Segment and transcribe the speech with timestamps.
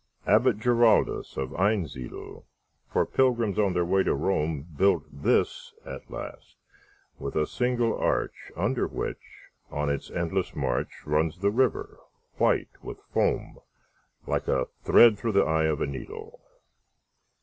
[0.25, 2.47] Abbot Giraldus of Einsiedel,
[2.91, 6.55] For pilgrims on their way to Rome, Built this at last,
[7.19, 9.21] with a single arch, Under which,
[9.69, 11.99] on its endless march, Runs the river,
[12.39, 13.59] white with foam,
[14.25, 16.41] Like a thread through the eye of a needle.